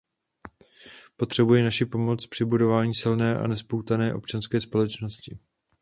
Potřebují 1.17 1.63
naši 1.63 1.85
pomoc 1.85 2.27
při 2.27 2.45
budování 2.45 2.95
silné 2.95 3.37
a 3.37 3.47
nespoutané 3.47 4.13
občanské 4.13 4.61
společnosti. 4.61 5.37